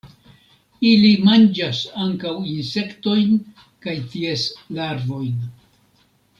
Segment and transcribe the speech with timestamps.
[0.91, 3.37] Ili manĝas ankaŭ insektojn
[3.85, 4.47] kaj ties
[4.81, 5.49] larvojn.